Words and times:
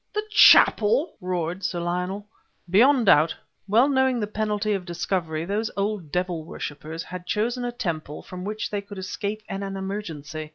the 0.15 0.23
chapel?" 0.31 1.15
roared 1.21 1.63
Sir 1.63 1.79
Lionel. 1.79 2.25
"Beyond 2.67 3.05
doubt! 3.05 3.35
Well 3.67 3.87
knowing 3.87 4.19
the 4.19 4.25
penalty 4.25 4.73
of 4.73 4.83
discovery, 4.83 5.45
those 5.45 5.69
old 5.77 6.11
devil 6.11 6.43
worshipers 6.43 7.03
had 7.03 7.27
chosen 7.27 7.63
a 7.63 7.71
temple 7.71 8.23
from 8.23 8.43
which 8.43 8.71
they 8.71 8.81
could 8.81 8.97
escape 8.97 9.43
in 9.47 9.61
an 9.61 9.77
emergency. 9.77 10.49